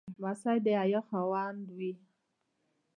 [0.21, 1.91] لمسی د حیا خاوند وي.